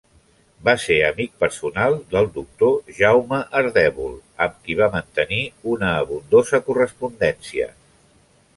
Va 0.67 0.73
ser 0.83 0.95
amic 1.07 1.33
personal 1.43 1.97
del 2.13 2.29
doctor 2.37 2.73
Jaume 3.01 3.41
Ardèvol 3.61 4.15
amb 4.47 4.57
qui 4.65 4.77
va 4.81 4.89
mantenir 4.97 5.41
una 5.75 5.95
abundosa 6.01 6.65
correspondència. 6.71 7.73